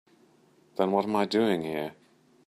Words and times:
Then 0.77 0.89
what 0.91 1.05
am 1.05 1.15
I 1.15 1.25
doing 1.25 1.61
here? 1.61 1.93